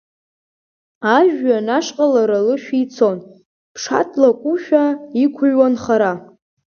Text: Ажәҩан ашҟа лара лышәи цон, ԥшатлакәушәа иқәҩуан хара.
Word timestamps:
Ажәҩан 1.17 1.67
ашҟа 1.77 2.05
лара 2.13 2.39
лышәи 2.45 2.83
цон, 2.95 3.17
ԥшатлакәушәа 3.73 4.83
иқәҩуан 5.23 5.73
хара. 5.81 6.13